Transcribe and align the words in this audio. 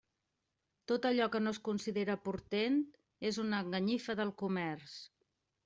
Tot 0.91 1.05
allò 1.09 1.27
que 1.35 1.41
no 1.47 1.53
es 1.57 1.59
considere 1.67 2.15
portent 2.29 2.81
és 3.31 3.41
una 3.47 3.63
enganyifa 3.67 4.19
del 4.25 4.35
comerç. 4.43 5.01